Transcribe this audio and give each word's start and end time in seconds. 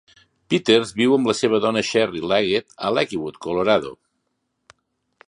Peters 0.53 0.93
viu 1.01 1.13
amb 1.17 1.29
la 1.31 1.35
seva 1.41 1.59
dona, 1.67 1.83
Sherri 1.91 2.23
Leggett, 2.31 2.73
a 2.89 2.93
Lakewood, 2.97 3.39
Colorado. 3.47 3.93